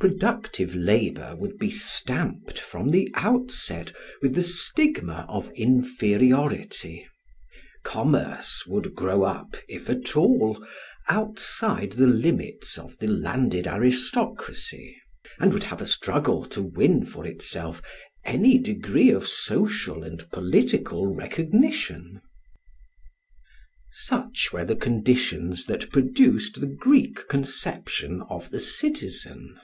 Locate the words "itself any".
17.24-18.58